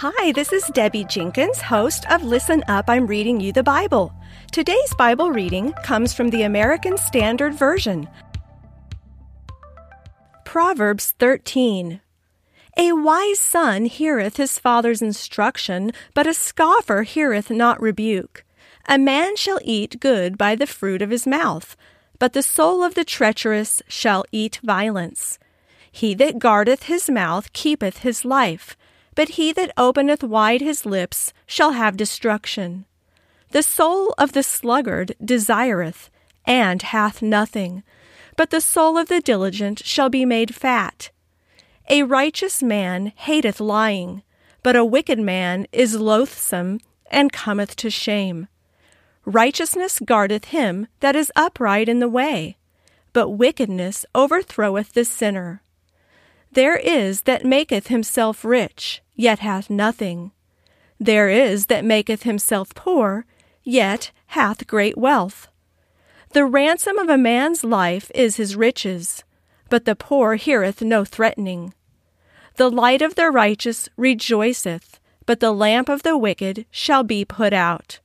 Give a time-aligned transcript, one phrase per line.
[0.00, 4.12] Hi, this is Debbie Jenkins, host of Listen Up, I'm Reading You the Bible.
[4.52, 8.06] Today's Bible reading comes from the American Standard Version.
[10.44, 12.02] Proverbs 13.
[12.76, 18.44] A wise son heareth his father's instruction, but a scoffer heareth not rebuke.
[18.86, 21.74] A man shall eat good by the fruit of his mouth,
[22.18, 25.38] but the soul of the treacherous shall eat violence.
[25.90, 28.76] He that guardeth his mouth keepeth his life
[29.16, 32.84] but he that openeth wide his lips shall have destruction.
[33.50, 36.10] The soul of the sluggard desireth,
[36.44, 37.82] and hath nothing,
[38.36, 41.10] but the soul of the diligent shall be made fat.
[41.88, 44.22] A righteous man hateth lying,
[44.62, 46.80] but a wicked man is loathsome
[47.10, 48.48] and cometh to shame.
[49.24, 52.58] Righteousness guardeth him that is upright in the way,
[53.12, 55.62] but wickedness overthroweth the sinner.
[56.52, 60.30] There is that maketh himself rich, yet hath nothing.
[61.00, 63.26] There is that maketh himself poor,
[63.64, 65.48] yet hath great wealth.
[66.30, 69.24] The ransom of a man's life is his riches,
[69.68, 71.74] but the poor heareth no threatening.
[72.56, 77.52] The light of the righteous rejoiceth, but the lamp of the wicked shall be put
[77.52, 78.00] out.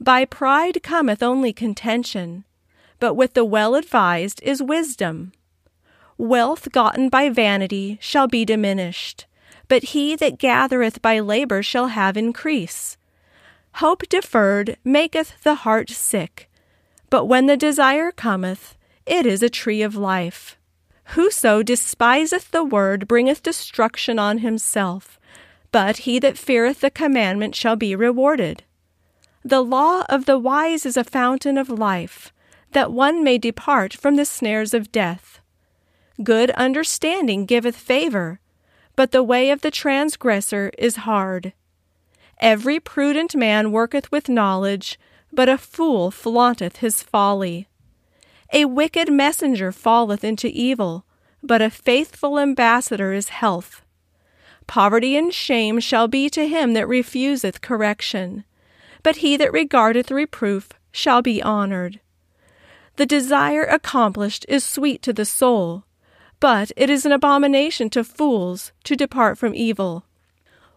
[0.00, 2.44] By pride cometh only contention,
[2.98, 5.32] but with the well advised is wisdom.
[6.18, 9.26] Wealth gotten by vanity shall be diminished,
[9.68, 12.96] but he that gathereth by labor shall have increase.
[13.74, 16.48] Hope deferred maketh the heart sick,
[17.10, 20.56] but when the desire cometh, it is a tree of life.
[21.10, 25.20] Whoso despiseth the word bringeth destruction on himself,
[25.70, 28.64] but he that feareth the commandment shall be rewarded.
[29.44, 32.32] The law of the wise is a fountain of life,
[32.72, 35.40] that one may depart from the snares of death.
[36.22, 38.40] Good understanding giveth favor,
[38.96, 41.52] but the way of the transgressor is hard.
[42.40, 44.98] Every prudent man worketh with knowledge,
[45.32, 47.68] but a fool flaunteth his folly.
[48.52, 51.04] A wicked messenger falleth into evil,
[51.42, 53.82] but a faithful ambassador is health.
[54.66, 58.44] Poverty and shame shall be to him that refuseth correction,
[59.02, 62.00] but he that regardeth reproof shall be honored.
[62.96, 65.84] The desire accomplished is sweet to the soul,
[66.40, 70.04] but it is an abomination to fools to depart from evil.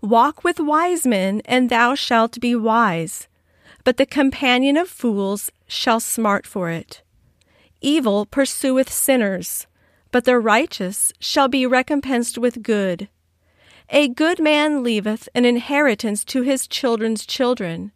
[0.00, 3.28] Walk with wise men, and thou shalt be wise,
[3.84, 7.02] but the companion of fools shall smart for it.
[7.80, 9.66] Evil pursueth sinners,
[10.10, 13.08] but the righteous shall be recompensed with good.
[13.90, 17.92] A good man leaveth an inheritance to his children's children,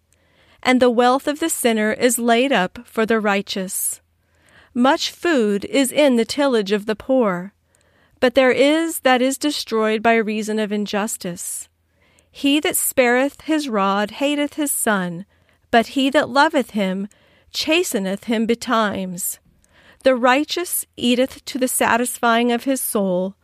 [0.63, 4.01] and the wealth of the sinner is laid up for the righteous.
[4.75, 7.53] Much food is in the tillage of the poor,
[8.21, 11.69] but there is that is destroyed by reason of injustice.
[12.31, 15.27] He that spareth his rod hateth his son,
[15.73, 17.09] but he that loveth him
[17.53, 19.41] chasteneth him betimes.
[20.05, 23.35] The righteous eateth to the satisfying of his soul,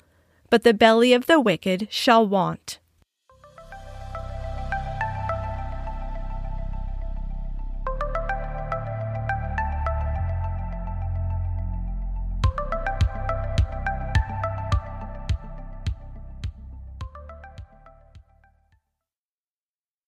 [0.48, 2.78] but the belly of the wicked shall want.